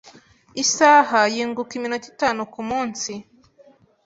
Isaha 0.63 1.19
yunguka 1.35 1.71
iminota 1.77 2.05
itanu 2.13 2.41
kumunsi. 2.53 3.13